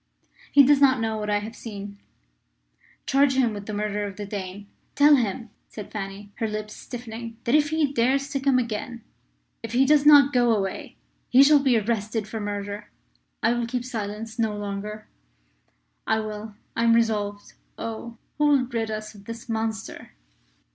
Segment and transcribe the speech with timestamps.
[0.51, 1.99] "He does not know what I have seen.
[3.05, 4.65] Charge him with the murder of the Dane.
[4.95, 9.03] Tell him," said Fanny, her lips stiffening, "that if he dares to come again
[9.61, 10.95] if he does not go away
[11.29, 12.89] he shall be arrested for murder.
[13.43, 15.07] I will keep silence no longer!"
[16.07, 17.53] "I will I am resolved!
[17.77, 18.17] Oh!
[18.39, 20.13] who will rid us of this monster?"